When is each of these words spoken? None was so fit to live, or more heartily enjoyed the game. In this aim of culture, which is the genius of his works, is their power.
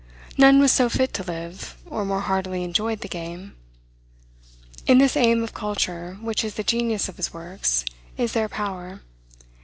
None 0.35 0.59
was 0.59 0.71
so 0.71 0.89
fit 0.89 1.13
to 1.13 1.23
live, 1.23 1.77
or 1.85 2.03
more 2.05 2.21
heartily 2.21 2.63
enjoyed 2.63 3.01
the 3.01 3.07
game. 3.07 3.53
In 4.87 4.97
this 4.97 5.15
aim 5.15 5.43
of 5.43 5.53
culture, 5.53 6.17
which 6.21 6.43
is 6.43 6.55
the 6.55 6.63
genius 6.63 7.07
of 7.07 7.17
his 7.17 7.31
works, 7.35 7.85
is 8.17 8.33
their 8.33 8.49
power. 8.49 9.01